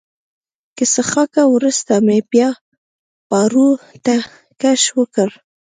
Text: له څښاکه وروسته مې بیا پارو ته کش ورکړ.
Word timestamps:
له 0.77 0.83
څښاکه 0.93 1.43
وروسته 1.55 1.93
مې 2.05 2.17
بیا 2.31 2.49
پارو 3.29 3.69
ته 4.05 4.15
کش 4.61 4.81
ورکړ. 4.97 5.29